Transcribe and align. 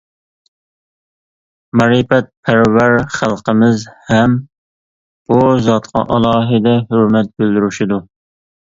مەرىپەتپەرۋەر 1.81 2.95
خەلقىمىز 3.19 3.87
ھەم 4.11 4.37
بۇ 5.31 5.39
زاتقا 5.71 6.07
ئالاھىدە 6.17 6.79
ھۆرمەت 6.91 7.33
بىلدۈرۈشىدۇر. 7.39 8.07